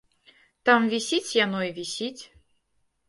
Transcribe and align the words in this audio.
Там 0.69 0.87
вісіць 0.95 1.35
яно 1.45 1.59
і 1.69 1.73
вісіць. 1.79 2.23